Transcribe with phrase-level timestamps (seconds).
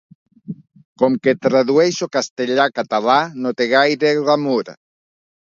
[1.01, 4.59] Com que tradueixo castellà-català no té gaire glamur.